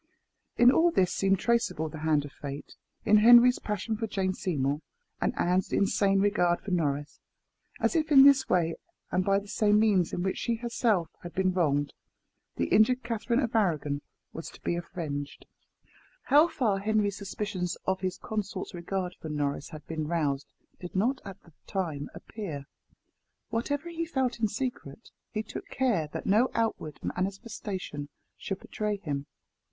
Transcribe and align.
In 0.57 0.71
all 0.71 0.89
this 0.89 1.13
seemed 1.13 1.37
traceable 1.37 1.87
the 1.87 1.99
hand 1.99 2.25
of 2.25 2.31
fate 2.31 2.73
in 3.05 3.17
Henry's 3.17 3.59
passion 3.59 3.95
for 3.95 4.07
Jane 4.07 4.33
Seymour, 4.33 4.81
and 5.21 5.31
Anne's 5.37 5.71
insane 5.71 6.19
regard 6.21 6.59
for 6.59 6.71
Norris 6.71 7.19
as 7.79 7.95
if 7.95 8.11
in 8.11 8.23
this 8.23 8.49
way, 8.49 8.73
and 9.11 9.23
by 9.23 9.37
the 9.37 9.47
same 9.47 9.79
means 9.79 10.11
in 10.11 10.23
which 10.23 10.37
she 10.39 10.55
herself 10.55 11.11
had 11.21 11.35
been 11.35 11.53
wronged, 11.53 11.93
the 12.55 12.65
injured 12.69 13.03
Catherine 13.03 13.39
of 13.41 13.55
Arragon 13.55 14.01
was 14.33 14.49
to 14.49 14.61
be 14.63 14.75
avenged. 14.75 15.45
How 16.23 16.47
far 16.47 16.79
Henry's 16.79 17.17
suspicions 17.17 17.77
of 17.85 17.99
his 18.01 18.17
consort's 18.17 18.73
regard 18.73 19.13
for 19.21 19.29
Norris 19.29 19.69
had 19.69 19.85
been 19.85 20.07
roused 20.07 20.51
did 20.79 20.95
not 20.95 21.21
at 21.23 21.43
the 21.43 21.53
time 21.67 22.09
appear. 22.15 22.65
Whatever 23.49 23.89
he 23.89 24.05
felt 24.07 24.39
in 24.39 24.47
secret, 24.47 25.11
he 25.29 25.43
took 25.43 25.67
care 25.67 26.07
that 26.11 26.25
no 26.25 26.49
outward 26.55 26.97
manifestation 27.03 28.09
should 28.35 28.59
betray 28.61 28.97
him. 28.97 29.27